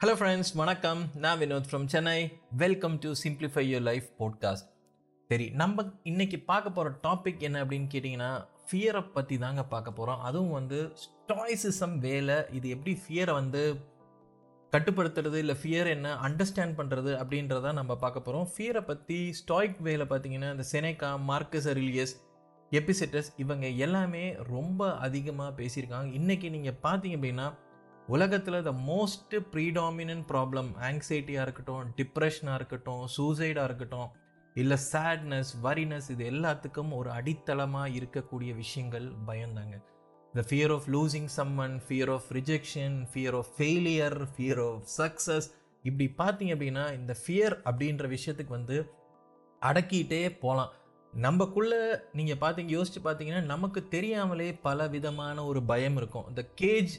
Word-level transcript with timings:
Hello 0.00 0.12
friends 0.18 0.50
வணக்கம். 0.54 1.00
நான் 1.14 1.38
Vinod 1.38 1.68
from 1.70 1.86
Chennai 1.92 2.18
welcome 2.60 2.96
to 2.98 3.12
simplify 3.22 3.62
your 3.68 3.84
life 3.88 4.06
podcast 4.18 4.68
சரி 5.30 5.46
நம்ம 5.60 5.84
இன்னைக்கு 6.10 6.38
பார்க்க 6.50 6.70
போகிற 6.76 6.92
டாபிக் 7.06 7.40
என்ன 7.46 7.62
அப்படின்னு 7.64 7.88
கேட்டிங்கன்னா 7.94 8.28
ஃபியரை 8.68 9.02
பற்றி 9.16 9.36
தாங்க 9.38 9.64
பார்க்க 9.64 9.96
போகிறோம் 9.98 10.22
அதுவும் 10.28 10.54
வந்து 10.58 10.78
ஸ்டாய்ஸிசம் 11.04 11.96
வேலை. 12.06 12.36
இது 12.58 12.68
எப்படி 12.76 12.94
ஃபியரை 13.02 13.34
வந்து 13.40 13.62
கட்டுப்படுத்துறது 14.72 15.40
இல்லை 15.44 15.56
ஃபியர் 15.62 15.90
என்ன 15.96 16.14
அண்டர்ஸ்டாண்ட் 16.28 16.78
பண்ணுறது 16.80 17.12
அப்படின்றத 17.22 17.72
நம்ம 17.72 17.96
பார்க்க 18.04 18.26
போகிறோம் 18.28 18.48
ஃபியரை 18.54 18.84
பற்றி 18.92 19.20
ஸ்டாய்க் 19.40 19.78
வேலை 19.88 20.06
பார்த்தீங்கன்னா 20.12 20.50
இந்த 20.56 20.66
செனேகா 20.74 21.10
மார்க்கஸ் 21.30 21.70
அரிலியஸ் 21.74 22.14
எபிசெட்டஸ் 22.72 23.30
இவங்க 23.36 23.66
எல்லாமே 23.86 24.24
ரொம்ப 24.54 24.94
அதிகமாக 25.06 25.52
பேசியிருக்காங்க. 25.62 26.10
இன்றைக்கி 26.20 26.50
நீங்கள் 26.50 26.78
பார்த்தீங்க 26.86 27.18
அப்படின்னா 27.20 27.48
உலகத்தில் 28.08 28.64
த 28.68 28.72
மோஸ்ட் 28.90 29.34
ப்ரீடாமினன்ட் 29.52 30.24
ப்ராப்ளம் 30.30 30.68
ஆங்ஸைட்டியாக 30.88 31.44
இருக்கட்டும் 31.46 31.88
டிப்ரெஷனாக 31.98 32.58
இருக்கட்டும் 32.60 33.02
சூசைடாக 33.16 33.68
இருக்கட்டும் 33.68 34.08
இல்லை 34.56 34.78
சேட்னஸ் 34.92 35.50
வரினஸ் 35.64 36.08
இது 36.14 36.24
எல்லாத்துக்கும் 36.32 36.92
ஒரு 36.98 37.10
அடித்தளமாக 37.10 37.94
இருக்கக்கூடிய 37.98 38.50
விஷயங்கள் 38.56 39.06
பயந்தாங்க. 39.28 39.74
The 40.34 40.42
fear 40.48 40.72
of 40.76 40.86
losing 40.94 41.28
someone 41.36 41.76
fear 41.86 42.12
of 42.16 42.28
rejection 42.38 42.96
fear 43.12 43.36
of 43.40 43.50
failure 43.58 44.18
fear 44.34 44.62
of 44.68 44.86
success 44.98 45.48
இப்படி 45.84 46.06
பார்த்தீங்க 46.22 46.54
அப்படின்னா 46.56 46.86
இந்த 47.00 47.16
ஃபியர் 47.22 47.56
அப்படின்ற 47.68 48.06
விஷயத்துக்கு 48.16 48.56
வந்து 48.58 48.78
அடக்கிட்டே 49.62 50.22
போகலாம் 50.44 50.72
நம்மக்குள்ள 51.12 51.74
நீங்கள் 52.12 52.40
பார்த்தீங்க 52.40 52.72
யோசிச்சு 52.76 53.02
பார்த்தீங்கன்னா 53.04 53.44
நமக்கு 53.52 53.80
தெரியாமலே 53.88 54.48
பல 54.66 54.88
விதமான 54.96 55.44
ஒரு 55.44 55.62
பயம் 55.62 55.96
இருக்கும். 55.96 56.26
இந்த 56.28 56.42
cage 56.62 56.94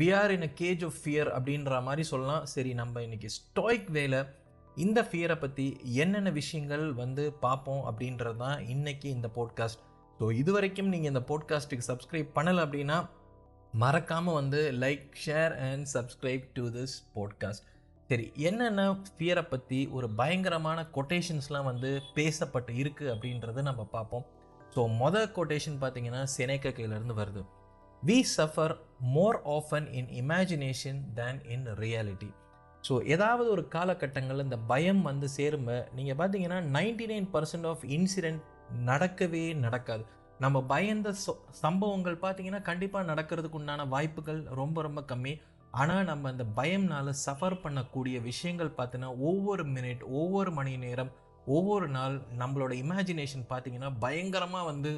we 0.00 0.06
are 0.20 0.32
in 0.34 0.46
a 0.46 0.52
cage 0.60 0.82
of 0.86 0.96
fear 1.02 1.28
அப்படின்ற 1.36 1.82
மாதிரி 1.88 2.04
சொல்லலாம். 2.08 2.44
சரி 2.52 2.70
நம்ம 2.80 3.02
இன்னைக்கு 3.06 3.28
ஸ்டாய்க் 3.38 3.88
வேலை 3.96 4.20
இந்த 4.76 5.00
ஃபியரை 5.10 5.36
பற்றி 5.42 5.66
என்னென்ன 6.04 6.30
விஷயங்கள் 6.38 6.86
வந்து 7.02 7.24
பார்ப்போம் 7.44 7.84
அப்படின்றது 7.90 8.36
தான் 8.36 8.58
இன்னைக்கு 8.74 9.08
இந்த 9.16 9.28
போட்காஸ்ட் 9.36 9.82
ஸோ 10.20 10.32
இது 10.40 10.50
வரைக்கும் 10.52 10.90
நீங்கள் 10.94 11.10
இந்த 11.12 11.22
போட்காஸ்ட்டுக்கு 11.30 11.88
சப்ஸ்கிரைப் 11.90 12.34
பண்ணலை 12.38 12.62
அப்படின்னா 12.66 12.98
மறக்காமல் 13.74 14.38
வந்து 14.40 14.60
like 14.84 15.06
share 15.24 15.54
and 15.68 15.86
subscribe 15.96 16.44
to 16.58 16.64
this 16.76 16.96
podcast 17.16 17.64
சரி 18.10 18.26
என்னென்ன 18.48 18.82
ஃபியரை 19.16 19.44
பற்றி 19.48 19.80
ஒரு 19.96 20.08
பயங்கரமான 20.20 20.80
கொட்டேஷன்ஸ்லாம் 20.96 21.68
வந்து 21.72 21.90
பேசப்பட்டு 22.18 22.72
இருக்குது 22.82 23.12
அப்படின்றத 23.14 23.62
நம்ம 23.70 23.84
பார்ப்போம். 23.96 24.24
ஸோ 24.74 24.82
மொதல் 25.02 25.34
கொட்டேஷன் 25.38 25.78
பார்த்தீங்கன்னா 25.82 26.22
செனேக்கா 26.36 26.72
கையிலேருந்து 26.78 27.16
வருது. 27.20 27.42
We 28.08 28.16
suffer 28.36 28.74
more 29.14 29.36
often 29.56 29.86
in 29.98 30.08
imagination 30.20 30.98
than 31.18 31.38
in 31.54 31.66
reality 31.82 32.30
so 32.84 32.94
ஏதாவது 33.14 33.48
ஒரு 33.50 33.62
காலகட்டங்களில் 33.74 34.44
இந்த 34.46 34.58
பயம் 34.70 35.00
வந்து 35.02 35.26
சேரும்ப 35.36 35.76
நீங்கள் 35.94 36.18
பார்த்தீங்கன்னா 36.20 36.58
ninety 36.76 37.06
nine 37.12 37.28
percent 37.34 37.68
of 37.70 37.84
incident 37.96 38.42
நடக்கவே 38.88 39.44
நடக்காது. 39.64 40.04
நம்ம 40.40 40.60
பயந்த 40.72 41.08
சம்பவங்கள் 41.62 42.16
பார்த்தீங்கன்னா 42.24 42.60
கண்டிப்பாக 42.68 43.08
நடக்கிறதுக்கு 43.12 43.58
உண்டான 43.60 43.86
வாய்ப்புகள் 43.94 44.40
ரொம்ப 44.60 44.82
ரொம்ப 44.82 45.02
கம்மி. 45.12 45.34
ஆனால் 45.80 46.08
நம்ம 46.10 46.28
அந்த 46.32 46.44
பயம்னால 46.58 47.14
சஃபர் 47.26 47.56
பண்ணக்கூடிய 47.64 48.16
விஷயங்கள் 48.30 48.76
பார்த்தீங்கன்னா 48.78 49.12
ஒவ்வொரு 49.30 49.64
மினிட் 49.76 50.02
ஒவ்வொரு 50.20 50.52
மணி 50.58 50.74
நேரம் 50.84 51.12
ஒவ்வொரு 51.46 51.88
நாள் 51.96 52.18
நம்மளோட 52.42 52.72
இமேஜினேஷன் 52.82 53.46
பார்த்தீங்கன்னா 53.52 53.90
பயங்கரமாக 54.04 54.68
வந்து 54.72 54.92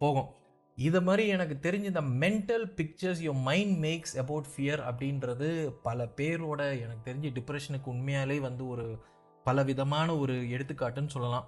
போகும். 0.00 0.30
இதை 0.78 1.00
மாதிரி 1.00 1.24
எனக்கு 1.28 1.54
தெரிஞ்ச 1.62 1.84
இந்த 1.84 2.02
mental 2.22 2.64
pictures 2.76 3.20
your 3.22 3.40
mind 3.48 3.74
makes 3.84 4.14
about 4.18 4.46
fear 4.52 4.80
அப்படின்றது 4.90 5.48
பல 5.82 6.04
பேரோட 6.16 6.60
எனக்கு 6.84 7.02
தெரிஞ்சு 7.08 7.30
டிப்ரெஷனுக்கு 7.38 7.88
உண்மையாலே 7.94 8.38
வந்து 8.40 8.68
ஒரு 8.68 8.86
பல 9.44 9.62
விதமான 9.62 10.08
ஒரு 10.16 10.34
எடுத்துக்காட்டுன்னு 10.56 11.14
சொல்லலாம். 11.16 11.46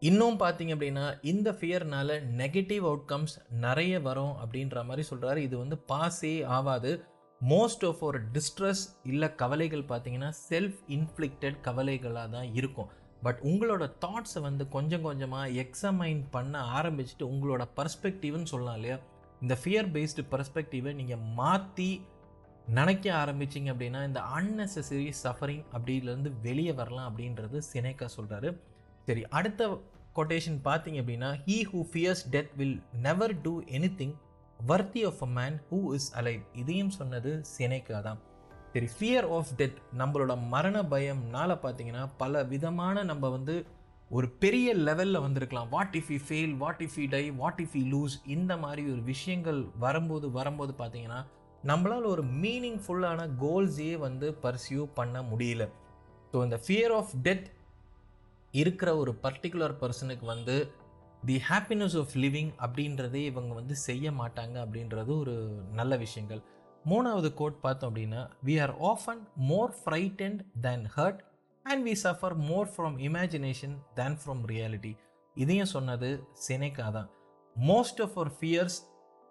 இன்னும் 0.00 0.38
பார்த்தீங்க 0.38 0.72
அப்படின்னா 0.76 1.04
இந்த 1.22 1.52
ஃபியர்னால 1.52 2.18
நெகட்டிவ் 2.40 2.84
அவுட்கம்ஸ் 2.90 3.36
நிறைய 3.66 4.00
வரும் 4.00 4.34
அப்படின்ற 4.42 4.84
மாதிரி 4.84 5.04
சொல்கிறாரு 5.10 5.36
இது 5.36 5.56
வந்து 5.58 5.76
பாஸே 5.92 6.44
ஆகாது. 6.58 7.04
மோஸ்ட் 7.40 7.86
ஆஃப் 7.88 8.02
ஒரு 8.08 8.18
டிஸ்ட்ரெஸ் 8.32 8.82
இல்லை 9.04 9.34
கவலைகள் 9.34 9.82
பார்த்தீங்கன்னா 9.82 10.30
செல்ஃப் 10.48 10.78
இன்ஃப்ளிக்டட் 10.88 11.56
கவலைகளாக 11.62 12.30
தான் 12.30 12.54
இருக்கும். 12.54 12.90
பட் 13.26 13.40
உங்களோட 13.42 13.84
தாட்ஸை 14.04 14.40
வந்து 14.40 14.68
கொஞ்சம் 14.68 15.02
கொஞ்சமாக 15.02 15.54
எக்ஸமைன் 15.64 16.22
பண்ண 16.30 16.60
ஆரம்பிச்சுட்டு 16.78 17.24
உங்களோட 17.32 17.62
பர்ஸ்பெக்டிவ்னு 17.76 18.50
சொல்லலாம் 18.52 18.74
இல்லையா? 18.74 18.98
இந்த 19.42 19.54
ஃபியர் 19.62 19.88
பேஸ்டு 19.94 20.24
பர்ஸ்பெக்டிவை 20.30 20.92
நீங்கள் 20.94 21.24
மாற்றி 21.34 21.88
நினைக்க 22.68 23.06
ஆரம்பிச்சிங்க 23.14 23.70
அப்படின்னா 23.72 24.00
இந்த 24.06 24.20
unnecessary 24.38 25.10
சஃபரிங் 25.24 25.64
அப்படிலேருந்து 25.72 26.30
வெளியே 26.42 26.72
வரலாம் 26.72 27.08
அப்படின்றது 27.10 27.58
சினேக்கா 27.72 28.06
சொல்கிறாரு 28.16 28.48
சரி 29.04 29.22
அடுத்த 29.30 29.68
கொட்டேஷன் 30.14 30.60
பார்த்தீங்க 30.64 30.98
அப்படின்னா 31.02 31.30
he 31.46 31.56
who 31.72 31.80
fears 31.90 32.24
death 32.30 32.54
will 32.56 32.78
never 33.02 33.34
do 33.40 33.52
anything 33.94 34.14
worthy 34.60 35.04
of 35.04 35.22
a 35.22 35.30
man 35.38 35.58
who 35.70 35.94
is 35.94 36.10
alive 36.16 36.42
இதையும் 36.54 36.90
சொன்னது 36.90 37.32
சினேக்கா 37.54 37.98
தான். 38.02 38.20
சரி 38.76 38.88
ஃபியர் 38.94 39.26
ஆஃப் 39.34 39.50
டெத் 39.58 39.76
நம்மளோட 39.98 40.32
மரண 40.54 40.76
பயம்னால 40.90 41.50
பார்த்தீங்கன்னா 41.62 42.02
பல 42.22 42.42
விதமான 42.50 43.02
நம்ம 43.10 43.28
வந்து 43.34 43.54
ஒரு 44.10 44.26
பெரிய 44.42 44.74
லெவலில் 44.88 45.22
வந்திருக்கலாம். 45.26 45.68
What 45.74 45.94
if 46.00 46.10
you 46.14 46.18
fail 46.26 46.52
what 46.62 46.82
if 46.86 46.96
you 47.00 47.06
die 47.14 47.22
what 47.38 47.60
if 47.64 47.74
you 47.78 47.84
lose 47.94 48.16
இந்த 48.34 48.52
மாதிரி 48.64 48.82
ஒரு 48.92 49.02
விஷயங்கள் 49.02 49.60
வரும்போது 49.84 50.30
வரும்போது 50.30 50.72
பார்த்தீங்கன்னா 50.80 51.20
நம்மளால் 51.70 52.08
ஒரு 52.12 52.24
மீனிங்ஃபுல்லான 52.42 53.28
கோல்ஸையே 53.44 53.94
வந்து 54.06 54.28
பர்சியூ 54.42 54.82
பண்ண 54.98 55.22
முடியல. 55.30 55.66
ஸோ 56.32 56.42
இந்த 56.46 56.58
ஃபியர் 56.66 56.94
ஆஃப் 56.98 57.14
டெத் 57.28 57.48
இருக்கிற 58.62 58.96
ஒரு 58.96 59.14
பர்டிகுலர் 59.24 59.76
பர்சனுக்கு 59.84 60.28
வந்து 60.34 60.56
தி 61.30 61.38
ஹாப்பினஸ் 61.50 61.96
ஆஃப் 62.02 62.14
லிவிங் 62.24 62.52
அப்படின்றதே 62.66 63.22
இவங்க 63.30 63.54
வந்து 63.54 63.76
செய்ய 63.88 64.10
மாட்டாங்க 64.20 64.58
அப்படின்றது 64.66 65.12
ஒரு 65.22 65.36
நல்ல 65.80 65.96
விஷயங்கள். 66.04 66.42
மூணாவது 66.90 67.34
கோட் 67.34 67.60
பார்த்தோம் 67.60 67.94
அப்படின்னா 67.94 68.28
we 68.44 68.60
are 68.60 68.80
often 68.80 69.20
more 69.36 69.74
frightened 69.84 70.40
than 70.60 70.86
hurt 70.96 71.20
and 71.62 71.88
we 71.88 71.94
suffer 72.02 72.34
more 72.34 72.68
from 72.76 72.98
imagination 72.98 73.76
than 73.94 74.18
from 74.24 74.42
reality 74.46 74.96
இதையும் 75.34 75.66
சொன்னது 75.66 76.22
செனேக்கா 76.48 76.92
தான். 76.92 77.10
Most 77.60 78.02
of 78.02 78.12
our 78.14 78.32
fears 78.40 78.78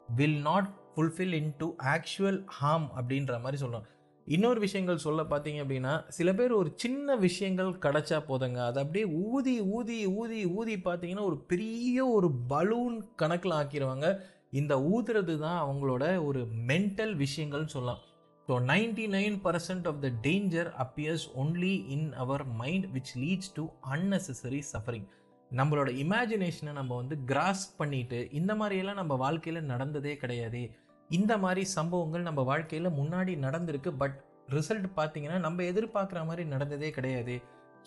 will 0.10 0.42
not 0.42 0.70
fulfil 0.96 1.34
in 1.34 1.54
to 1.58 1.76
actual 1.84 2.46
harm 2.62 2.88
அப்படின்ற 2.96 3.40
மாதிரி 3.40 3.58
சொல்கிறோம் 3.58 3.86
இன்னொரு 4.26 4.60
விஷயங்கள் 4.60 4.98
சொல்ல 4.98 5.24
பார்த்தீங்க 5.24 5.60
அப்படின்னா 5.64 6.08
சில 6.08 6.34
பேர் 6.34 6.52
ஒரு 6.52 6.74
சின்ன 6.76 7.16
விஷயங்கள் 7.16 7.72
கிடச்சா 7.72 8.24
போதுங்க. 8.28 8.58
அதை 8.58 8.84
அப்படியே 8.84 9.06
ஊதி 9.06 9.62
ஊதி 9.62 10.08
ஊதி 10.08 10.46
ஊதி 10.46 10.76
பார்த்தீங்கன்னா 10.76 11.22
ஒரு 11.22 11.38
பெரிய 11.38 12.06
ஒரு 12.06 12.32
பலூன் 12.48 13.12
கணக்கில் 13.16 13.52
ஆக்கிடுவாங்க 13.52 14.22
இந்த 14.62 14.74
ஊதுறது 14.96 15.34
தான் 15.46 15.60
அவங்களோட 15.64 16.04
ஒரு 16.28 16.42
மென்டல் 16.72 17.14
விஷயங்கள்னு 17.24 17.74
சொல்லலாம். 17.76 18.02
So 18.48 18.56
ninety 18.72 19.06
nine 19.16 19.38
percent 19.46 19.88
of 19.92 20.02
the 20.06 20.10
danger 20.26 20.70
appears 20.84 21.26
only 21.42 21.74
in 21.96 22.08
our 22.24 22.44
mind 22.62 22.88
which 22.96 23.14
leads 23.24 23.54
to 23.58 23.64
unnecessary 23.94 24.62
suffering 24.74 25.08
நம்மளோட 25.52 25.90
இமேஜினேஷனை 26.04 26.72
நம்ம 26.80 26.92
வந்து 27.02 27.16
கிராஸ் 27.32 27.66
பண்ணிட்டு 27.80 28.20
இந்த 28.40 28.52
மாதிரியெல்லாம் 28.60 29.00
நம்ம 29.02 29.16
வாழ்க்கையில் 29.24 29.70
நடந்ததே 29.74 30.14
கிடையாது. 30.24 30.62
இந்த 31.10 31.34
மாதிரி 31.44 31.64
சம்பவங்கள் 31.78 32.28
நம்ம 32.28 32.44
வாழ்க்கையில் 32.52 32.96
முன்னாடி 33.00 33.34
நடந்திருக்கு 33.48 33.92
பட் 34.02 34.16
ரிசல்ட் 34.56 34.88
பார்த்தீங்கன்னா 34.98 35.38
நம்ம 35.46 35.64
எதிர்பார்க்குற 35.72 36.22
மாதிரி 36.30 36.44
நடந்ததே 36.54 36.90
கிடையாது. 36.98 37.36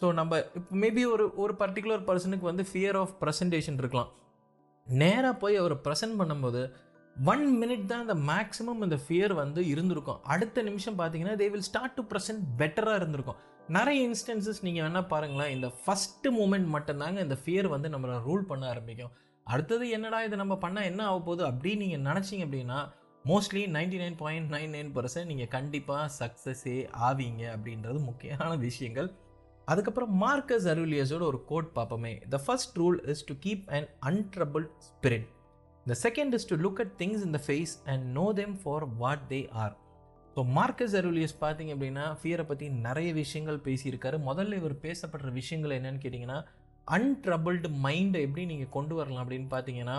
ஸோ 0.01 0.07
நம்ம 0.19 0.39
இப்போ 0.59 0.75
மேபி 0.85 1.03
ஒரு 1.15 1.25
ஒரு 1.43 1.55
பர்டிகுலர் 1.63 2.07
பர்சனுக்கு 2.09 2.51
வந்து 2.51 2.65
ஃபியர் 2.71 2.99
ஆஃப் 3.03 3.15
ப்ரெசன்டேஷன் 3.23 3.79
இருக்கலாம். 3.83 4.11
நேராக 5.03 5.35
போய் 5.43 5.61
அவர் 5.63 5.75
ப்ரெசென்ட் 5.87 6.19
பண்ணும்போது 6.21 6.63
ஒன் 7.17 7.45
மினிட் 7.61 7.87
தான் 7.91 8.03
அந்த 8.05 8.17
மேக்ஸிமம் 8.31 8.83
இந்த 8.87 8.97
ஃபியர் 9.05 9.33
வந்து 9.43 9.61
இருந்திருக்கும். 9.73 10.21
அடுத்த 10.33 10.63
நிமிஷம் 10.69 10.99
பார்த்தீங்கன்னா 11.01 11.37
they 11.41 11.49
will 11.55 11.69
start 11.69 11.97
to 11.99 12.03
present 12.11 12.43
பெட்டராக 12.61 13.01
இருந்திருக்கும். 13.01 13.39
நிறைய 13.77 14.01
இன்ஸ்டன்சஸ் 14.09 14.61
நீங்கள் 14.67 14.85
வேணால் 14.85 15.09
பாருங்களேன் 15.13 15.55
இந்த 15.57 15.69
ஃபஸ்ட்டு 15.81 16.33
மூமெண்ட் 16.39 16.69
மட்டும்தாங்க 16.75 17.19
இந்த 17.27 17.39
ஃபியர் 17.43 17.69
வந்து 17.75 17.89
நம்மளை 17.95 18.17
ரூல் 18.29 18.49
பண்ண 18.51 18.67
ஆரம்பிக்கும். 18.73 19.13
அடுத்தது 19.47 19.85
என்னடா 19.97 20.19
இது 20.29 20.37
நம்ம 20.43 20.55
பண்ணால் 20.65 20.89
என்ன 20.91 21.03
ஆக 21.11 21.19
போகுது 21.29 21.45
அப்படின்னு 21.51 21.85
நீங்கள் 21.85 22.07
நினச்சிங்க 22.09 22.47
அப்படின்னா 22.47 22.79
mostly 23.25 23.63
ninety 23.77 23.99
nine 24.03 24.19
point 24.23 24.51
nine 24.55 24.75
nine 24.77 24.91
percent 24.97 25.31
நீங்கள் 25.33 25.53
கண்டிப்பாக 25.57 26.05
சக்ஸஸே 26.19 26.77
ஆவீங்க 27.09 27.43
அப்படின்றது 27.55 27.99
முக்கியமான 28.11 28.53
விஷயங்கள். 28.67 29.09
அதுக்கப்புறம் 29.73 30.13
மார்க்கஸ் 30.23 30.67
அருலியஸோட 30.73 31.23
ஒரு 31.31 31.41
கோட் 31.51 31.71
பார்ப்போமே. 31.75 32.13
The 32.35 32.39
first 32.45 32.77
rule 32.83 32.99
is 33.13 33.25
to 33.31 33.35
keep 33.47 33.65
and 33.77 33.89
untroubled 34.11 34.67
spirit 34.87 35.27
the 35.87 35.97
second 36.05 36.33
is 36.39 36.49
to 36.51 36.57
look 36.65 36.81
at 36.85 36.95
things 37.03 37.25
in 37.27 37.35
the 37.37 37.41
face 37.47 37.75
and 37.93 38.05
know 38.19 38.27
them 38.41 38.55
for 38.63 38.87
what 39.03 39.25
they 39.33 39.41
are 39.65 39.75
so 40.37 40.43
Marcus 40.59 40.95
Aurelius 41.01 41.37
பார்த்தீங்க 41.41 41.73
அப்படின்னா 41.77 42.07
ஃபியரை 42.21 42.45
பற்றி 42.51 42.67
நிறைய 42.87 43.11
விஷயங்கள் 43.13 43.59
பேசியிருக்காரு. 43.65 44.17
முதல்ல 44.31 44.59
இவர் 44.61 44.77
பேசப்படுற 44.87 45.31
விஷயங்கள் 45.41 45.75
என்னன்னு 45.79 46.03
கேட்டிங்கன்னா 46.05 46.39
அன்ட்ரபிள்டு 46.87 47.71
மைண்டை 47.87 48.21
எப்படி 48.27 48.45
நீங்கள் 48.53 48.75
கொண்டு 48.77 48.95
வரலாம்? 48.95 49.25
அப்படின்னு 49.25 49.49
பார்த்தீங்கன்னா 49.55 49.97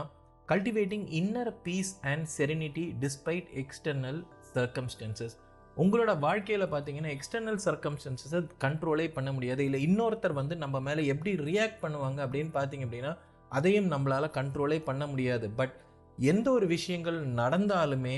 cultivating 0.48 1.06
inner 1.20 1.52
peace 1.66 1.92
and 2.12 2.26
serenity 2.38 2.86
despite 3.04 3.50
external 3.64 4.22
circumstances 4.54 5.36
உங்களோட 5.82 6.12
வாழ்க்கையில் 6.20 6.72
பார்த்தீங்கன்னா 6.72 7.10
எக்ஸ்டர்னல் 7.16 7.60
சர்க்கம்ஸ்டன்சஸை 7.66 8.40
கண்ட்ரோலே 8.64 9.06
பண்ண 9.18 9.32
முடியாது. 9.32 9.62
இல்லை 9.66 9.80
இன்னொருத்தர் 9.90 10.40
வந்து 10.42 10.56
நம்ம 10.56 10.80
மேலே 10.88 11.06
எப்படி 11.06 11.32
ரியாக்ட் 11.50 11.80
பண்ணுவாங்க 11.82 12.20
அப்படின்னு 12.26 12.52
பார்த்தீங்க 12.58 12.86
அப்படின்னா 12.88 13.14
அதையும் 13.50 13.92
நம்மளால் 13.92 14.36
கண்ட்ரோலே 14.40 14.80
பண்ண 14.84 15.08
முடியாது. 15.08 15.50
பட் 15.50 15.76
எந்த 16.18 16.48
ஒரு 16.52 16.68
விஷயங்கள் 16.68 17.20
நடந்தாலுமே 17.28 18.18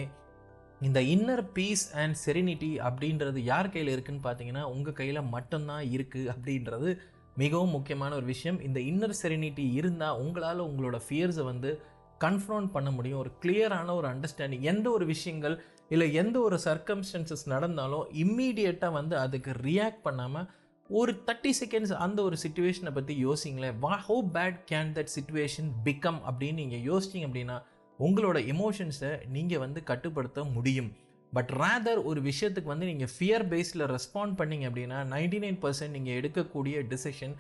இந்த 0.82 1.00
இன்னர் 1.16 1.44
பீஸ் 1.54 1.86
அண்ட் 1.94 2.16
செரினிட்டி 2.26 2.72
அப்படின்றது 2.88 3.40
யார் 3.52 3.70
கையில் 3.70 3.92
இருக்குன்னு 3.92 4.24
பார்த்தீங்கன்னா 4.24 4.64
உங்கள் 4.76 4.94
கையில் 4.94 5.30
மட்டும்தான் 5.36 5.84
இருக்குது 5.96 6.32
அப்படின்றது 6.34 6.92
மிகவும் 7.36 7.70
முக்கியமான 7.70 8.16
ஒரு 8.16 8.26
விஷயம். 8.26 8.58
இந்த 8.68 8.80
இன்னர் 8.92 9.20
செரினிட்டி 9.22 9.66
இருந்தால் 9.74 10.18
உங்களால் 10.18 10.68
உங்களோட 10.70 11.00
ஃபியர்ஸை 11.10 11.44
வந்து 11.44 11.72
கன்ஃபர்ம் 12.20 12.72
பண்ண 12.72 12.90
முடியும். 12.92 13.20
ஒரு 13.20 13.32
கிளியரான 13.44 13.94
ஒரு 13.96 14.08
அண்டர்ஸ்டாண்டிங் 14.08 14.66
எந்த 14.72 14.88
ஒரு 14.90 15.06
விஷயங்கள் 15.06 15.56
இல்லை 15.94 16.08
எந்த 16.22 16.38
ஒரு 16.48 16.58
சர்க்கம்ஸ்டன்சஸ் 16.66 17.46
நடந்தாலும் 17.54 18.06
இம்மீடியட்டாக 18.24 18.98
வந்து 19.00 19.16
அதுக்கு 19.26 19.52
ரியாக்ட் 19.68 20.04
பண்ணாமல் 20.08 20.48
ஒரு 20.90 21.12
தேர்ட்டி 21.28 21.52
செகண்ட்ஸ் 21.60 21.94
அந்த 22.06 22.20
ஒரு 22.28 22.38
சுச்சுவேஷனை 22.44 22.92
பற்றி 22.96 23.14
யோசிங்களேன். 23.26 23.76
வா 23.84 23.94
how 24.08 24.24
bad 24.36 24.58
can 24.72 24.92
that 24.98 25.14
situation 25.18 25.70
become 25.86 26.20
அப்படின்னு 26.30 26.62
நீங்கள் 26.64 26.84
யோசிச்சிங்க 26.90 27.28
அப்படின்னா 27.30 27.58
உங்களோட 28.00 28.38
எமோஷன்ஸை 28.54 29.12
நீங்கள் 29.36 29.64
வந்து 29.66 29.80
கட்டுப்படுத்த 29.92 30.44
முடியும். 30.56 30.90
பட் 31.34 31.52
ரேதர் 31.62 32.02
ஒரு 32.10 32.20
விஷயத்துக்கு 32.30 32.74
வந்து 32.74 32.90
நீங்கள் 32.92 33.12
ஃபியர் 33.14 33.46
பேஸில் 33.52 33.86
ரெஸ்பாண்ட் 33.96 34.34
பண்ணிங்க 34.40 34.66
அப்படின்னா 34.70 34.98
நைன்டி 35.14 35.40
நைன் 35.44 35.60
பர்சன்ட் 35.66 35.96
நீங்கள் 35.98 36.18
எடுக்கக்கூடிய 36.20 36.78
டிசிஷன் 36.94 37.36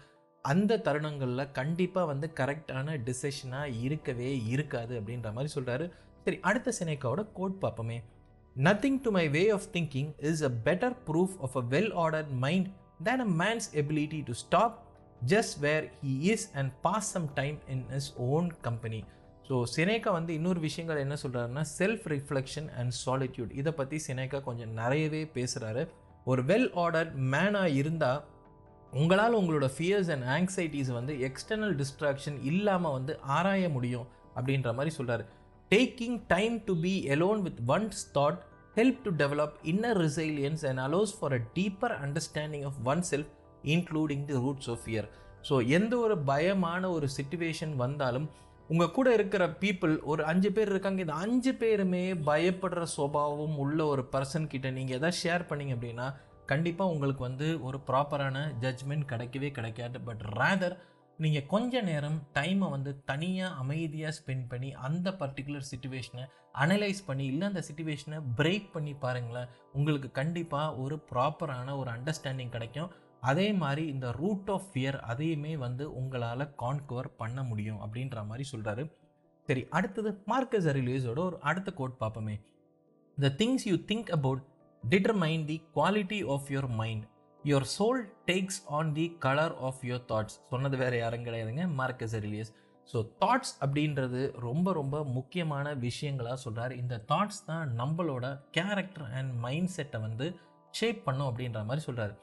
அந்த 0.46 0.78
தருணங்களில் 0.86 1.52
கண்டிப்பாக 1.58 2.10
வந்து 2.12 2.28
கரெக்டான 2.40 2.96
டிசிஷனாக 3.08 3.76
இருக்கவே 3.88 4.32
இருக்காது 4.54 4.94
அப்படின்ற 5.00 5.30
மாதிரி 5.36 5.52
சொல்கிறாரு 5.58 5.88
சரி 6.26 6.40
அடுத்த 6.50 6.74
சினைக்காவோட 6.80 7.22
கோட் 7.38 7.62
பார்ப்போமே. 7.62 7.98
Nothing 8.56 8.98
to 9.04 9.10
my 9.12 9.26
way 9.30 9.44
of 9.50 9.68
thinking 9.74 10.10
is 10.30 10.42
a 10.44 10.52
better 10.66 10.96
proof 11.08 11.36
of 11.42 11.56
a 11.56 11.64
well 11.70 11.94
ordered 11.96 12.32
mind 12.40 12.68
than 13.04 13.22
a 13.22 13.30
man's 13.42 13.68
ability 13.74 14.20
to 14.24 14.34
stop 14.42 14.76
just 15.26 15.56
where 15.60 15.86
he 16.02 16.14
is 16.32 16.46
and 16.54 16.72
pass 16.82 17.10
some 17.12 17.28
time 17.34 17.58
in 17.68 17.86
his 17.96 18.10
own 18.28 18.50
company 18.62 19.00
so 19.48 19.58
Seneca 19.76 20.12
வந்து 20.12 20.32
இன்னொரு 20.34 20.60
விஷயங்கள் 20.60 20.98
என்ன 20.98 21.16
சொல்கிறாருன்னா 21.24 21.64
self 21.78 22.06
reflection 22.08 22.70
and 22.78 22.94
solitude 23.06 23.54
இதை 23.54 23.72
பற்றி 23.74 23.98
சினேக்கா 24.08 24.40
கொஞ்சம் 24.44 24.74
நிறையவே 24.74 25.24
பேசுகிறாரு 25.36 25.84
ஒரு 26.26 26.44
வெல் 26.44 26.70
ஆர்டர்ட் 26.76 27.14
மேனாக 27.32 27.76
இருந்தால் 27.76 28.22
உங்களால் 28.94 29.38
உங்களோட 29.40 29.68
ஃபியர்ஸ் 29.76 30.10
அண்ட் 30.10 30.26
ஆங்ஸைட்டிஸ் 30.30 30.92
வந்து 30.92 31.14
எக்ஸ்டர்னல் 31.28 31.76
டிஸ்ட்ராக்ஷன் 31.76 32.38
இல்லாமல் 32.44 32.92
வந்து 32.92 33.14
ஆராய 33.30 33.70
முடியும் 33.70 34.08
அப்படின்ற 34.36 34.74
மாதிரி 34.74 34.92
சொல்கிறாரு 34.98 35.24
taking 35.72 36.18
time 36.28 36.56
to 36.64 36.74
be 36.80 36.94
alone 37.08 37.42
with 37.42 37.60
one's 37.68 38.02
thought 38.14 38.40
help 38.76 39.02
to 39.04 39.12
develop 39.12 39.56
inner 39.64 40.00
resilience 40.02 40.64
and 40.66 40.80
allows 40.80 41.14
for 41.20 41.34
a 41.34 41.42
deeper 41.54 41.94
understanding 42.02 42.66
of 42.66 42.80
one 42.84 43.04
self 43.12 43.30
including 43.66 44.26
the 44.26 44.34
roots 44.34 44.70
of 44.70 44.88
fear 44.88 45.08
so 45.50 45.68
எந்த 45.68 45.94
ஒரு 45.98 46.16
பயமான 46.28 46.84
ஒரு 46.92 47.08
சுச்சுவேஷன் 47.18 47.76
வந்தாலும் 47.76 48.28
உங்கள் 48.70 48.92
கூட 48.92 49.14
இருக்கிற 49.14 49.48
பீப்புள் 49.62 49.94
ஒரு 50.04 50.22
அஞ்சு 50.24 50.52
பேர் 50.52 50.70
இருக்காங்க 50.70 51.02
இந்த 51.02 51.14
அஞ்சு 51.14 51.54
பேருமே 51.54 52.14
பயப்படுற 52.26 52.84
சுபாவம் 52.98 53.58
உள்ள 53.58 53.86
ஒரு 53.86 54.10
பர்சன் 54.12 54.48
கிட்ட 54.48 54.70
நீங்கள் 54.72 54.98
எதாவது 54.98 55.20
ஷேர் 55.24 55.50
பண்ணீங்க 55.50 55.76
அப்படின்னா 55.78 56.08
கண்டிப்பாக 56.46 56.90
உங்களுக்கு 56.90 57.24
வந்து 57.24 57.48
ஒரு 57.62 57.78
ப்ராப்பரான 57.88 58.38
ஜட்ஜ்மெண்ட் 58.62 59.10
கிடைக்கவே 59.10 59.52
கிடைக்காது. 59.52 59.98
பட் 60.02 60.24
ரேதர் 60.40 60.76
நீங்கள் 61.24 61.50
கொஞ்ச 61.54 61.82
நேரம் 61.82 62.18
டைமை 62.34 62.68
வந்து 62.70 62.92
தனியாக 63.10 63.58
அமைதியாக 63.62 64.14
ஸ்பெண்ட் 64.18 64.46
பண்ணி 64.52 64.70
அந்த 64.88 65.08
பர்டிகுலர் 65.20 65.68
சுச்சுவேஷனை 65.72 66.24
அனலைஸ் 66.64 67.02
பண்ணி 67.06 67.26
இல்லை 67.26 67.46
அந்த 67.48 67.62
சுச்சுவேஷனை 67.68 68.20
பிரேக் 68.38 68.72
பண்ணி 68.72 68.94
பாருங்களேன். 69.04 69.52
உங்களுக்கு 69.72 70.10
கண்டிப்பாக 70.12 70.76
ஒரு 70.76 70.96
ப்ராப்பரான 71.12 71.76
ஒரு 71.78 71.90
அண்டர்ஸ்டாண்டிங் 71.92 72.54
கிடைக்கும். 72.56 72.90
அதே 73.32 73.48
மாதிரி 73.54 73.84
இந்த 73.88 74.08
ரூட் 74.12 74.50
ஆஃப் 74.50 74.68
ஃபியர் 74.72 74.98
அதையுமே 75.12 75.54
வந்து 75.58 75.86
உங்களால் 76.00 76.46
கான்குவர் 76.64 77.10
பண்ண 77.18 77.44
முடியும் 77.44 77.80
அப்படின்ற 77.86 78.26
மாதிரி 78.30 78.46
சொல்கிறாரு 78.54 78.86
சரி 79.48 79.64
அடுத்தது 79.70 80.10
மார்க்கஸ் 80.26 80.68
அரிலியஸோட 80.68 81.20
ஒரு 81.30 81.38
அடுத்த 81.52 81.70
கோட் 81.72 82.00
பார்ப்போமே. 82.00 82.36
The 83.18 83.34
things 83.42 83.68
you 83.72 83.78
think 83.92 84.12
about 84.18 84.44
determine 84.84 85.46
the 85.46 85.58
quality 85.76 86.20
of 86.36 86.50
your 86.50 86.72
mind 86.82 87.06
your 87.46 87.68
soul 87.72 88.02
takes 88.28 88.60
on 88.72 88.90
the 88.94 89.06
colour 89.20 89.54
of 89.60 89.80
your 89.84 90.04
thoughts 90.10 90.36
சொன்னது 90.50 90.76
வேறு 90.78 90.98
யாரும் 90.98 91.26
கிடையாதுங்க 91.26 91.64
மார்க்கஸ் 91.78 92.16
ரிலியஸ் 92.20 92.52
ஸோ 92.90 93.00
தாட்ஸ் 93.22 93.54
அப்படின்றது 93.62 94.22
ரொம்ப 94.40 94.74
ரொம்ப 94.74 94.98
முக்கியமான 95.16 95.74
விஷயங்களாக 95.82 96.38
சொல்கிறார் 96.44 96.74
இந்த 96.74 96.96
தாட்ஸ் 97.10 97.42
தான் 97.46 97.72
நம்மளோட 97.78 98.26
கேரக்டர் 98.52 99.08
அண்ட் 99.12 99.32
மைண்ட் 99.40 99.74
செட்டை 99.76 100.02
வந்து 100.02 100.28
ஷேப் 100.74 101.02
பண்ணும் 101.04 101.30
அப்படின்ற 101.30 101.64
மாதிரி 101.66 101.86
சொல்கிறார் 101.86 102.14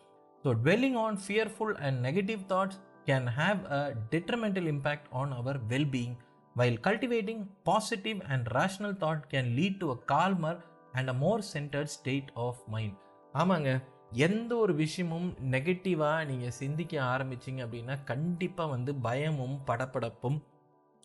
so 0.45 0.51
dwelling 0.61 0.99
on 0.99 1.19
fearful 1.25 1.75
and 1.81 1.99
negative 2.03 2.43
thoughts 2.53 2.79
can 3.07 3.29
have 3.39 3.61
a 3.73 3.83
detrimental 4.11 4.71
impact 4.73 5.11
on 5.15 5.35
our 5.35 5.61
wellbeing 5.69 6.17
while 6.57 6.81
cultivating 6.81 7.45
positive 7.65 8.21
and 8.29 8.47
rational 8.55 8.97
thought 9.01 9.23
can 9.31 9.51
lead 9.57 9.79
to 9.81 9.89
a 9.91 10.01
calmer 10.09 10.59
and 10.93 11.11
a 11.11 11.19
more 11.19 11.43
centred 11.53 11.93
state 11.97 12.33
of 12.41 12.63
mind 12.69 12.97
ஆமாங்க 13.35 13.71
எந்த 14.13 14.57
ஒரு 14.57 14.75
விஷயமும் 14.75 15.35
நெகட்டிவாக 15.51 16.27
நீங்கள் 16.27 16.51
சிந்திக்க 16.51 17.01
ஆரம்பிச்சிங்க 17.03 17.63
அப்படின்னா 17.65 18.05
கண்டிப்பாக 18.05 18.71
வந்து 18.71 18.95
பயமும் 18.95 19.61
படப்படப்பும் 19.67 20.43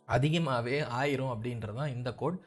அதிகமாகவே 0.06 0.82
ஆயிரும் 0.82 1.34
அப்படின்றது 1.34 1.74
தான் 1.74 1.94
இந்த 1.94 2.14
கோட் 2.14 2.40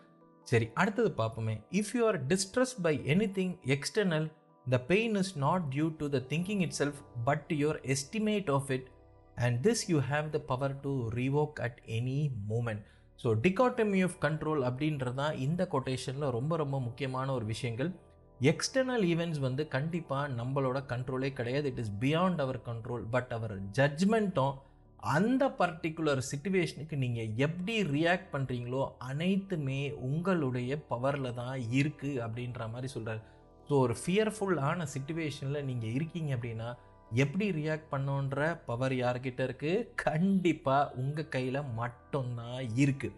சரி 0.43 0.71
அடுத்தது 0.75 1.15
பார்ப்போமே. 1.17 1.63
If 1.71 1.93
you 1.93 2.07
are 2.07 2.27
distress 2.27 2.81
by 2.83 2.99
anything 3.31 3.55
external 3.65 4.33
the 4.69 4.79
pain 4.79 5.15
is 5.15 5.39
not 5.39 5.63
due 5.75 5.97
to 5.97 6.09
the 6.09 6.23
thinking 6.29 6.61
itself 6.79 7.01
but 7.25 7.45
your 7.49 7.97
estimate 7.97 8.51
of 8.51 8.71
it 8.71 8.87
and 9.35 9.67
this 9.67 9.83
you 9.87 10.01
have 10.01 10.29
the 10.29 10.39
power 10.39 10.81
to 10.81 11.09
revoke 11.13 11.61
at 11.61 11.83
any 11.87 12.29
moment 12.49 12.83
so 13.25 13.29
dichotomy 13.43 14.03
of 14.03 14.17
control 14.21 14.63
அப்படின்றது 14.71 15.15
தான் 15.15 15.37
இந்த 15.37 15.69
கொட்டேஷனில் 15.71 16.31
ரொம்ப 16.31 16.57
ரொம்ப 16.57 16.81
முக்கியமான 16.81 17.33
ஒரு 17.33 17.45
விஷயங்கள். 17.45 17.95
External 18.41 19.05
events 19.13 19.39
வந்து 19.39 19.69
கண்டிப்பாக 19.69 20.29
நம்மளோட 20.29 20.79
கண்ட்ரோலே 20.93 21.33
கிடையாது. 21.33 21.69
It 21.69 21.79
is 21.79 21.95
beyond 21.99 22.41
our 22.41 22.61
control 22.63 23.05
but 23.11 23.33
our 23.33 23.55
ஜட்ஜ்மெண்ட்டும் 23.79 24.55
அந்த 25.01 25.45
பர்டிகுலர் 25.61 26.21
சுச்சுவேஷனுக்கு 26.31 26.97
நீங்கள் 26.97 27.33
எப்படி 27.37 27.83
ரியாக்ட் 27.83 28.33
பண்ணுறீங்களோ 28.33 28.89
அனைத்துமே 28.99 29.93
உங்களுடைய 30.09 30.79
பவரில் 30.89 31.35
தான் 31.35 31.57
இருக்குது 31.81 32.23
அப்படின்ற 32.27 32.69
மாதிரி 32.69 32.89
சொல்கிறார் 32.93 33.23
ஸோ 33.69 33.75
ஒரு 33.79 33.95
ஃபியர்ஃபுல்லான 33.95 34.87
சுச்சுவேஷனில் 34.95 35.65
நீங்கள் 35.65 35.95
இருக்கீங்க 35.99 36.37
அப்படின்னா 36.37 36.69
எப்படி 37.11 37.51
ரியாக்ட் 37.51 37.93
பண்ணோன்ற 37.93 38.57
பவர் 38.65 38.93
யார்கிட்ட 38.93 39.43
இருக்குது 39.49 39.87
கண்டிப்பாக 39.95 40.93
உங்கள் 40.95 41.29
கையில் 41.29 41.61
மட்டும்தான் 41.63 42.61
இருக்குது 42.85 43.17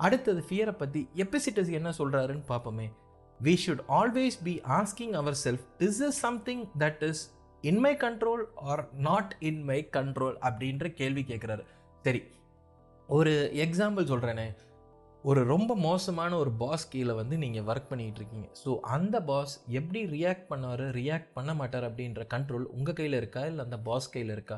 அடுத்தது 0.00 0.40
ஃபியரை 0.48 0.70
பற்றி 0.70 1.08
எபிசிட்டஸ் 1.14 1.70
என்ன 1.70 1.92
சொல்கிறாருன்னு 1.98 2.44
பார்ப்போமே. 2.48 2.90
We 3.40 3.54
should 3.64 3.82
always 4.00 4.38
be 4.42 4.54
asking 4.78 5.12
our 5.12 5.36
self 5.44 5.66
is 5.78 6.00
is 6.00 6.20
something 6.26 6.62
that 6.78 7.02
is 7.02 7.22
in 7.64 7.80
my 7.80 7.92
control 8.04 8.42
or 8.70 8.82
not 9.08 9.34
in 9.40 9.62
my 9.64 9.80
control 9.96 10.38
அப்படின்ற 10.48 10.88
கேள்வி 11.00 11.22
கேட்குறாரு 11.22 11.64
சரி 12.04 12.22
ஒரு 13.08 13.34
எக்ஸாம்பிள் 13.66 14.10
சொல்கிறேனே 14.12 14.48
ஒரு 15.24 15.40
ரொம்ப 15.44 15.72
மோசமான 15.74 16.32
ஒரு 16.38 16.50
பாஸ் 16.62 16.88
கீழே 16.88 17.14
வந்து 17.20 17.36
நீங்கள் 17.38 17.64
ஒர்க் 17.70 17.88
பண்ணிகிட்டு 17.90 18.20
இருக்கீங்க. 18.20 18.48
ஸோ 18.64 18.70
அந்த 18.96 19.16
பாஸ் 19.20 19.54
எப்படி 19.78 20.00
ரியாக்ட் 20.16 20.46
பண்ணார் 20.50 20.82
ரியாக்ட் 20.98 21.32
பண்ண 21.34 21.54
மாட்டார் 21.54 21.86
அப்படின்ற 21.88 22.22
கண்ட்ரோல் 22.34 22.66
உங்கள் 22.76 22.96
கையில் 22.98 23.16
இருக்கா? 23.20 23.42
இல்லை 23.46 23.64
அந்த 23.64 23.78
பாஸ் 23.88 24.10
கையில் 24.10 24.32
இருக்கா? 24.36 24.56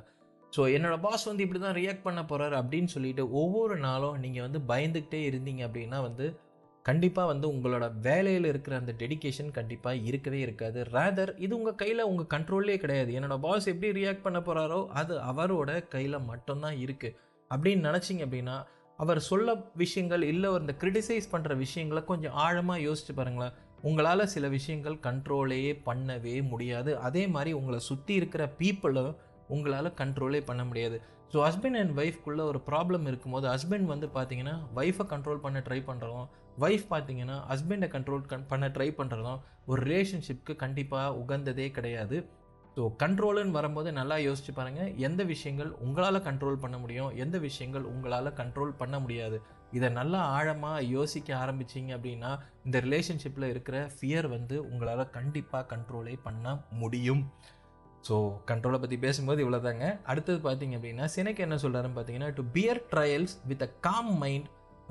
ஸோ 0.53 0.61
என்னோடய 0.77 1.01
பாஸ் 1.01 1.25
வந்து 1.25 1.45
இப்படி 1.45 1.61
தான் 1.61 1.77
ரியாக்ட் 1.81 2.07
பண்ண 2.07 2.23
போகிறாரு 2.23 2.55
அப்படின்னு 2.61 2.91
சொல்லிட்டு 2.95 3.25
ஒவ்வொரு 3.41 3.77
நாளும் 3.87 4.19
நீங்கள் 4.19 4.47
வந்து 4.47 4.61
பயந்துக்கிட்டே 4.73 5.21
இருந்தீங்க 5.31 5.63
அப்படின்னா 5.69 6.01
வந்து 6.09 6.27
கண்டிப்பாக 6.87 7.31
வந்து 7.31 7.47
உங்களோட 7.55 7.85
வேலையில் 8.07 8.49
இருக்கிற 8.51 8.75
அந்த 8.81 8.93
டெடிகேஷன் 9.01 9.51
கண்டிப்பாக 9.59 10.05
இருக்கவே 10.09 10.39
இருக்காது. 10.47 10.79
ரேதர் 10.95 11.33
இது 11.45 11.53
உங்கள் 11.59 11.79
கையில் 11.83 12.09
உங்கள் 12.11 12.31
கண்ட்ரோல்லே 12.35 12.77
கிடையாது. 12.85 13.11
என்னோடய 13.19 13.45
பாஸ் 13.47 13.71
எப்படி 13.73 13.91
ரியாக்ட் 14.01 14.27
பண்ண 14.27 14.39
போகிறாரோ 14.47 14.81
அது 15.01 15.17
அவரோட 15.31 15.71
கையில் 15.95 16.27
மட்டும்தான் 16.31 16.79
இருக்குது 16.85 17.17
அப்படின்னு 17.51 17.87
நினச்சிங்க 17.89 18.25
அப்படின்னா 18.27 18.57
அவர் 18.99 19.21
சொல்ல 19.31 19.51
விஷயங்கள் 19.83 20.25
இல்லை 20.33 20.49
இந்த 20.63 20.73
கிரிட்டிசைஸ் 20.81 21.33
பண்ணுற 21.35 21.53
விஷயங்களை 21.65 22.03
கொஞ்சம் 22.11 22.35
ஆழமாக 22.45 22.85
யோசிச்சு 22.87 23.13
பாருங்களேன். 23.19 23.55
உங்களால் 23.89 24.31
சில 24.35 24.47
விஷயங்கள் 24.57 24.97
கண்ட்ரோலே 25.07 25.63
பண்ணவே 25.87 26.35
முடியாது. 26.51 26.91
அதே 27.07 27.23
மாதிரி 27.35 27.53
உங்களை 27.61 27.79
சுற்றி 27.91 28.13
இருக்கிற 28.21 28.45
பீப்புளும் 28.59 29.15
உங்களால் 29.55 29.97
கண்ட்ரோலே 30.01 30.41
பண்ண 30.51 30.63
முடியாது. 30.71 30.97
ஸோ 31.33 31.39
ஹஸ்பண்ட் 31.47 31.79
அண்ட் 31.81 31.95
ஒய்ஃப்குள்ளே 32.01 32.45
ஒரு 32.51 32.61
ப்ராப்ளம் 32.69 33.05
இருக்கும்போது 33.11 33.47
ஹஸ்பண்ட் 33.55 33.89
வந்து 33.95 34.07
பார்த்தீங்கன்னா 34.17 34.55
ஒய்ஃபை 34.81 35.05
கண்ட்ரோல் 35.13 35.43
பண்ண 35.45 35.59
ட்ரை 35.69 35.81
பண்ணுறோம் 35.89 36.27
ஒய்ஃப் 36.65 36.87
பார்த்தீங்கன்னா 36.93 37.37
ஹஸ்பண்டை 37.51 37.89
கண்ட்ரோல் 37.95 38.29
கண் 38.33 38.51
பண்ண 38.51 38.69
ட்ரை 38.77 38.89
பண்ணுறதும் 39.01 39.41
ஒரு 39.71 39.81
ரிலேஷன்ஷிப்க்கு 39.89 40.55
கண்டிப்பாக 40.65 41.17
உகந்ததே 41.23 41.67
கிடையாது. 41.77 42.19
ஸோ 42.77 42.83
கண்ட்ரோலுன்னு 43.03 43.57
வரும்போது 43.59 43.89
நல்லா 43.99 44.17
யோசிச்சு 44.27 44.53
பாருங்கள் 44.59 44.91
எந்த 45.07 45.23
விஷயங்கள் 45.31 45.71
உங்களால் 45.85 46.27
கண்ட்ரோல் 46.29 46.61
பண்ண 46.65 46.77
முடியும் 46.83 47.11
எந்த 47.25 47.37
விஷயங்கள் 47.47 47.87
உங்களால் 47.93 48.37
கண்ட்ரோல் 48.41 48.75
பண்ண 48.81 48.97
முடியாது. 49.05 49.39
இதை 49.77 49.89
நல்லா 49.99 50.21
ஆழமாக 50.37 50.85
யோசிக்க 50.97 51.29
ஆரம்பிச்சிங்க 51.43 51.91
அப்படின்னா 51.97 52.31
இந்த 52.67 52.77
ரிலேஷன்ஷிப்பில் 52.87 53.51
இருக்கிற 53.53 53.79
ஃபியர் 53.97 54.29
வந்து 54.37 54.57
உங்களால் 54.71 55.05
கண்டிப்பாக 55.19 55.69
கண்ட்ரோலே 55.73 56.15
பண்ண 56.27 56.55
முடியும். 56.83 57.23
ஸோ 58.09 58.17
கண்ட்ரோலை 58.51 58.79
பற்றி 58.83 58.97
பேசும்போது 59.07 59.41
இவ்வளோதாங்க 59.45 59.87
அடுத்தது 60.13 60.39
பார்த்தீங்க 60.49 60.77
அப்படின்னா 60.79 61.07
சினைக்கு 61.17 61.45
என்ன 61.47 61.59
சொல்கிறாருன்னு 61.65 61.99
பார்த்தீங்கன்னா 61.99 62.31
to 62.39 62.45
bear 62.57 62.83
trials 62.93 63.35
with 63.51 63.65
a 63.69 63.71
calm 63.89 64.13
mind 64.23 64.49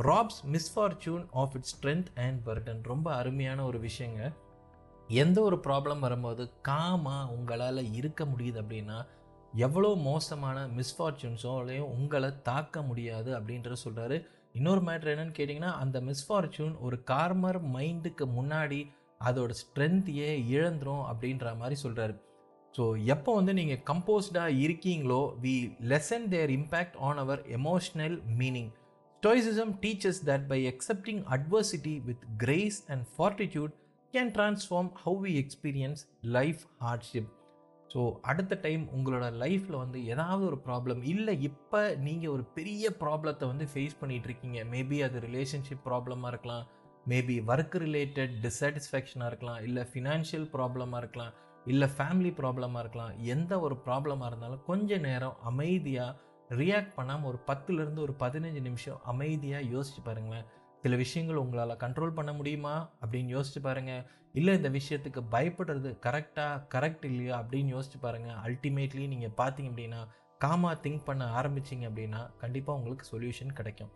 robs 0.07 0.41
misfortune 0.51 1.25
of 1.31 1.55
its 1.55 1.73
strength 1.75 2.09
and 2.15 2.47
burden 2.47 2.83
ரொம்ப 2.83 3.15
அருமையான 3.15 3.65
ஒரு 3.65 3.79
விஷயங்க. 3.79 4.21
எந்த 5.07 5.41
ஒரு 5.41 5.55
ப்ராப்ளம் 5.55 5.99
வரும்போது 5.99 6.51
காமாக 6.67 7.31
உங்களால் 7.31 7.93
இருக்க 7.93 8.25
முடியுது 8.25 8.57
அப்படின்னா 8.61 8.97
எவ்வளோ 9.53 9.95
மோசமான 9.95 10.67
மிஸ்ஃபார்ச்சூன்ஸோலையும் 10.67 11.91
உங்களை 11.95 12.41
தாக்க 12.41 12.81
முடியாது 12.81 13.39
அப்படின்றத 13.39 13.75
சொல்கிறாரு 13.85 14.25
இன்னொரு 14.53 14.81
மேட்ரு 14.81 15.13
என்னன்னு 15.15 15.37
கேட்டிங்கன்னா 15.37 15.73
அந்த 15.73 16.01
மிஸ்ஃபார்ச்சூன் 16.01 16.75
ஒரு 16.79 17.03
கார்மர் 17.07 17.59
மைண்டுக்கு 17.73 18.25
முன்னாடி 18.35 18.79
அதோட 19.25 19.53
ஸ்ட்ரென்த்தையே 19.61 20.31
இழந்துரும் 20.49 21.03
அப்படின்ற 21.11 21.57
மாதிரி 21.57 21.77
சொல்கிறாரு 21.83 22.15
ஸோ 22.77 23.03
எப்போ 23.05 23.35
வந்து 23.35 23.53
நீங்கள் 23.53 23.81
கம்போஸ்டாக 23.85 24.59
இருக்கீங்களோ 24.59 25.21
we 25.41 25.55
lessen 25.87 26.27
their 26.27 26.49
impact 26.49 26.97
on 26.99 27.17
our 27.17 27.41
emotional 27.47 28.17
meaning 28.37 28.71
stoicism 29.19 29.71
teaches 29.81 30.21
that 30.27 30.45
by 30.49 30.57
accepting 30.69 31.21
adversity 31.35 31.95
with 32.05 32.21
grace 32.43 32.77
and 32.93 33.03
fortitude 33.15 33.73
can 34.13 34.31
transform 34.37 34.91
how 35.01 35.17
we 35.25 35.33
experience 35.41 36.01
life 36.35 36.61
hardship 36.83 37.27
so 37.89 38.01
அடுத்த 38.31 38.57
டைம் 38.65 38.83
உங்களோட 38.95 39.25
லைஃப்பில் 39.43 39.79
வந்து 39.81 39.99
ஏதாவது 40.13 40.43
ஒரு 40.49 40.59
ப்ராப்ளம் 40.67 41.01
இல்லை 41.13 41.35
இப்போ 41.49 41.81
நீங்கள் 42.05 42.33
ஒரு 42.35 42.43
பெரிய 42.57 42.91
ப்ராப்ளத்தை 43.01 43.47
வந்து 43.51 43.67
ஃபேஸ் 43.73 43.99
பண்ணிகிட்ருக்கீங்க 44.01 44.61
மேபி 44.73 44.99
அது 45.07 45.19
ரிலேஷன்ஷிப் 45.27 45.83
ப்ராப்ளமாக 45.89 46.31
இருக்கலாம். 46.33 46.65
மேபி 47.05 47.35
ஒர்க் 47.51 47.77
ரிலேட்டட் 47.85 48.33
டிஸாட்டிஸ்ஃபேக்ஷனாக 48.45 49.31
இருக்கலாம். 49.31 49.59
இல்லை 49.67 49.85
ஃபினான்ஷியல் 49.91 50.47
ப்ராப்ளமாக 50.55 51.01
இருக்கலாம். 51.03 51.33
இல்லை 51.65 51.89
ஃபேமிலி 51.97 52.33
ப்ராப்ளமாக 52.41 52.83
இருக்கலாம். 52.85 53.13
எந்த 53.35 53.53
ஒரு 53.67 53.77
ப்ராப்ளமாக 53.87 54.31
இருந்தாலும் 54.31 54.65
கொஞ்ச 54.71 54.97
நேரம் 55.07 55.37
அமைதியாக 55.51 56.17
ரியாக்ட் 56.49 56.95
பண்ணாமல் 56.95 57.29
ஒரு 57.31 57.39
பத்துலேருந்து 57.47 57.99
ஒரு 57.99 58.15
பதினஞ்சு 58.19 58.61
நிமிஷம் 58.61 59.01
அமைதியாக 59.03 59.63
யோசிச்சு 59.63 60.01
பாருங்களேன். 60.03 60.45
சில 60.81 60.95
விஷயங்கள் 60.95 61.35
உங்களால் 61.35 61.77
கண்ட்ரோல் 61.77 62.13
பண்ண 62.13 62.33
முடியுமா? 62.33 62.89
அப்படின்னு 63.01 63.29
யோசிச்சு 63.35 63.61
பாருங்கள் 63.61 64.03
இல்லை 64.33 64.55
இந்த 64.55 64.69
விஷயத்துக்கு 64.69 65.21
பயப்படுறது 65.31 65.89
கரெக்டாக 66.05 66.63
கரெக்ட் 66.75 67.05
இல்லையா? 67.05 67.41
அப்படின்னு 67.41 67.73
யோசிச்சு 67.75 67.99
பாருங்கள் 67.99 68.35
அல்டிமேட்லி 68.35 69.07
நீங்கள் 69.07 69.35
பார்த்தீங்க 69.37 69.71
அப்படின்னா 69.71 70.01
காமா 70.37 70.73
திங்க் 70.73 71.05
பண்ண 71.05 71.41
ஆரம்பிச்சிங்க 71.41 71.85
அப்படின்னா 71.89 72.31
கண்டிப்பாக 72.37 72.77
உங்களுக்கு 72.79 73.05
சொல்யூஷன் 73.13 73.53
கிடைக்கும். 73.53 73.91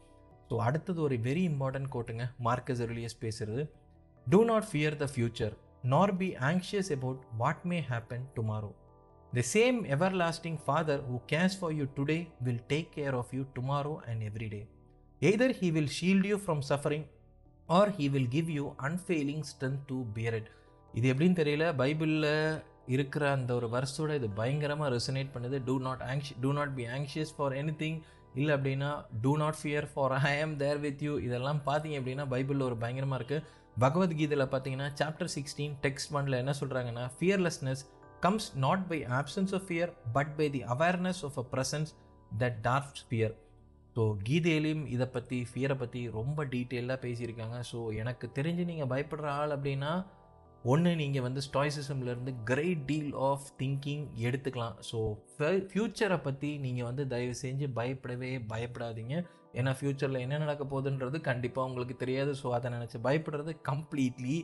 ஸோ 0.49 0.57
அடுத்தது 0.57 1.01
ஒரு 1.01 1.15
வெரி 1.15 1.43
இம்பார்ட்டன்ட் 1.51 1.91
கோட்டுங்க 1.93 2.25
மார்க்கஸ் 2.39 2.81
எர்லியஸ் 2.87 3.21
பேசுகிறது 3.21 3.71
do 4.27 4.43
not 4.43 4.63
fear 4.63 4.95
the 4.95 5.07
future 5.15 5.53
nor 5.83 6.17
be 6.17 6.35
anxious 6.49 6.91
about 6.91 7.21
what 7.37 7.63
may 7.63 7.79
happen 7.81 8.25
tomorrow 8.35 8.71
the 9.33 9.41
same 9.53 9.77
everlasting 9.93 10.57
father 10.65 10.99
who 11.05 11.15
cares 11.25 11.55
for 11.59 11.71
you 11.77 11.85
today 11.95 12.17
will 12.39 12.59
take 12.67 12.89
care 12.97 13.15
of 13.19 13.31
you 13.37 13.43
tomorrow 13.55 13.93
and 14.09 14.21
every 14.21 14.47
day 14.47 14.59
either 15.21 15.53
he 15.59 15.67
will 15.71 15.93
shield 15.95 16.27
you 16.31 16.35
from 16.43 16.61
suffering 16.69 17.05
or 17.69 17.91
he 17.97 18.07
will 18.15 18.27
give 18.27 18.49
you 18.57 18.65
unfailing 18.89 19.45
strength 19.51 19.81
to 19.87 19.97
bear 20.17 20.37
இது 20.93 21.05
எப்படின்னு 21.13 21.39
தெரியல? 21.41 21.67
பைபிளில் 21.75 22.29
இருக்கிற 22.87 23.23
அந்த 23.31 23.51
ஒரு 23.55 23.67
வருஷோட 23.69 24.11
இது 24.15 24.29
பயங்கரமாக 24.41 24.89
resonate 24.95 25.33
பண்ணுது. 25.35 25.57
Do 25.69 25.75
not 25.79 26.03
anxious 26.11 26.31
do 26.43 26.51
not 26.59 26.75
be 26.75 26.85
anxious 26.97 27.33
for 27.37 27.55
anything 27.81 27.97
இல்லை 28.35 28.51
அப்படின்னா 28.57 28.91
do 29.25 29.33
not 29.37 29.59
fear 29.61 29.87
for 29.93 30.15
I 30.31 30.35
am 30.43 30.55
there 30.57 30.79
with 30.85 31.03
you 31.07 31.15
இதெல்லாம் 31.27 31.63
பார்த்தீங்க 31.65 31.97
அப்படின்னா 32.01 32.27
பைபிளில் 32.35 32.67
ஒரு 32.69 32.77
பயங்கரமாக 32.77 33.19
இருக்குது 33.19 33.43
பகவத்கீதையில் 33.79 34.47
பார்த்தீங்கன்னா 34.53 34.89
சாப்டர் 35.01 35.33
சிக்ஸ்டீன் 35.37 35.75
டெக்ஸ்ட் 35.85 36.13
ஒன்ல 36.17 36.37
என்ன 36.43 36.55
சொல்கிறாங்கன்னா 36.61 37.05
fearlessness 37.17 37.83
comes 38.25 38.49
not 38.65 38.83
by 38.91 38.99
absence 39.19 39.53
of 39.57 39.65
fear 39.69 39.93
but 40.17 40.33
by 40.39 40.47
the 40.55 40.63
awareness 40.75 41.21
of 41.29 41.39
a 41.43 41.45
presence 41.53 41.93
that 42.41 42.59
dark 42.67 43.01
fear 43.09 43.33
so 43.95 44.03
கீதையிலையும் 44.27 44.85
இதை 44.95 45.07
பற்றி 45.15 45.37
ஃபியரை 45.49 45.75
பற்றி 45.81 46.01
ரொம்ப 46.17 46.45
டீட்டெயிலாக 46.53 46.97
பேசியிருக்காங்க. 47.05 47.57
ஸோ 47.71 47.79
எனக்கு 48.01 48.25
தெரிஞ்சு 48.37 48.63
நீங்கள் 48.69 48.89
பயப்படுற 48.93 49.27
ஆள் 49.41 49.53
அப்படின்னா 49.55 49.91
ஒன்று 50.71 50.91
நீங்கள் 51.01 51.25
வந்து 51.25 51.41
ஸ்டாய்சிசம்லேருந்து 51.47 52.33
கிரேட் 52.49 52.83
டீல் 52.89 53.13
ஆஃப் 53.29 53.47
திங்கிங் 53.61 54.05
எடுத்துக்கலாம். 54.27 54.77
ஸோ 54.89 54.99
ஃப்யூச்சரை 55.71 56.17
பற்றி 56.27 56.49
நீங்கள் 56.65 56.87
வந்து 56.89 57.05
தயவு 57.13 57.35
செஞ்சு 57.43 57.67
பயப்படவே 57.79 58.31
பயப்படாதீங்க. 58.53 59.15
ஏன்னா 59.59 59.71
ஃப்யூச்சரில் 59.79 60.23
என்ன 60.25 60.37
நடக்க 60.43 60.63
போகுதுன்றது 60.73 61.17
கண்டிப்பாக 61.29 61.67
உங்களுக்கு 61.69 61.97
தெரியாது. 62.03 62.33
ஸோ 62.41 62.49
அதை 62.57 62.71
நினச்சி 62.77 62.99
பயப்படுறது 63.07 63.53
கம்ப்ளீட்லி 63.71 64.37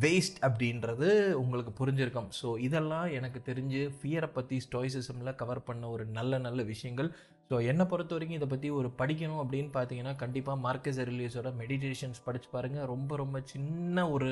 வேஸ்ட் 0.00 0.38
அப்படின்றது 0.46 1.08
உங்களுக்கு 1.40 1.72
புரிஞ்சிருக்கும். 1.80 2.28
ஸோ 2.40 2.48
இதெல்லாம் 2.66 3.08
எனக்கு 3.18 3.40
தெரிஞ்சு 3.48 3.80
ஃபியரை 3.96 4.28
பற்றி 4.32 4.56
ஸ்டாய்சிசமில் 4.66 5.38
கவர் 5.40 5.66
பண்ண 5.68 5.88
ஒரு 5.94 6.04
நல்ல 6.18 6.38
நல்ல 6.38 6.62
விஷயங்கள். 6.62 7.10
ஸோ 7.50 7.56
என்னை 7.70 7.84
பொறுத்த 7.90 8.14
வரைக்கும் 8.14 8.38
இதை 8.38 8.48
பற்றி 8.52 8.68
ஒரு 8.78 8.88
படிக்கணும் 9.00 9.42
அப்படின்னு 9.42 9.70
பார்த்தீங்கன்னா 9.78 10.14
கண்டிப்பாக 10.22 10.62
மார்க்கஸ் 10.66 11.00
ரிலீஸோட 11.10 11.50
மெடிடேஷன்ஸ் 11.62 12.24
படித்து 12.24 12.48
பாருங்கள் 12.52 12.90
ரொம்ப 12.94 13.16
ரொம்ப 13.22 13.40
சின்ன 13.52 14.08
ஒரு 14.10 14.30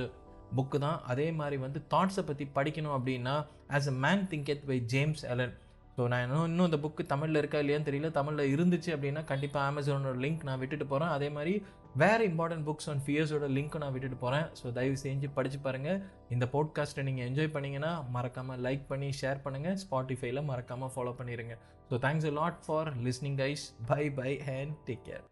புக்கு 0.56 0.78
தான். 0.78 1.00
அதே 1.12 1.26
மாதிரி 1.40 1.56
வந்து 1.66 1.80
தாட்ஸை 1.94 2.24
பற்றி 2.30 2.46
படிக்கணும் 2.54 2.96
அப்படின்னா 2.98 3.34
as 3.78 3.90
a 3.92 3.96
man 4.06 4.24
thinketh 4.32 4.64
by 4.70 4.78
James 4.94 5.24
Allen 5.34 5.54
so 6.00 6.09
நான் 6.09 6.23
இன்னும் 6.23 6.45
இன்னும் 6.45 6.66
இந்த 6.66 6.78
புக்கு 6.78 7.02
தமிழில் 7.07 7.38
இருக்கா 7.38 7.59
இல்லையான்னு 7.59 7.87
தெரியல. 7.88 8.11
தமிழில் 8.11 8.52
இருந்துச்சு 8.54 8.90
அப்படின்னா 8.95 9.25
கண்டிப்பாக 9.25 9.71
அமேசானோட 9.71 10.14
லிங்க் 10.16 10.42
நான் 10.42 10.59
விட்டுட்டு 10.59 10.87
போகிறேன் 10.87 11.09
அதே 11.09 11.28
மாதிரி 11.30 11.52
வேறு 11.97 12.28
இம்பார்ட்டன்ட் 12.28 12.66
புக்ஸ் 12.69 12.88
ஆன் 12.88 13.02
ஃபியர்ஸோட 13.07 13.49
லிங்க்கும் 13.49 13.78
நான் 13.78 13.92
விட்டுட்டு 13.92 14.16
போகிறேன் 14.16 14.47
ஸோ 14.61 14.73
தயவு 14.73 14.97
செஞ்சு 15.02 15.30
படித்து 15.35 15.59
பாருங்கள் 15.59 15.99
இந்த 16.30 16.47
போட்காஸ்ட்டை 16.52 17.02
நீங்கள் 17.02 17.26
என்ஜாய் 17.28 17.52
பண்ணிங்கன்னா 17.52 17.92
மறக்காமல் 18.11 18.61
லைக் 18.61 18.87
பண்ணி 18.88 19.11
ஷேர் 19.21 19.45
பண்ணுங்கள் 19.45 19.76
ஸ்பாட்டிஃபைல 19.85 20.45
மறக்காமல் 20.45 20.95
ஃபாலோ 20.97 21.14
பண்ணிடுங்க 21.19 21.57
so 21.90 21.99
thanks 21.99 22.26
a 22.26 22.30
lot 22.30 22.62
for 22.66 22.90
listening 23.04 23.38
guys 23.38 23.66
bye 23.87 24.11
bye 24.11 24.33
and 24.57 24.75
take 24.87 25.04
care 25.04 25.25